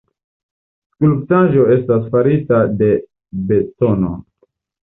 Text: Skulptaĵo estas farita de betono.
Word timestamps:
Skulptaĵo 0.95 1.67
estas 1.75 2.09
farita 2.15 2.65
de 2.81 2.91
betono. 3.53 4.15